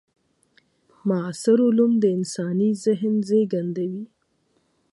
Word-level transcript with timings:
معاصر 1.07 1.57
علوم 1.67 1.91
د 1.99 2.05
انساني 2.17 2.69
ذهن 2.83 3.13
زېږنده 3.27 3.83
وي. 3.91 4.03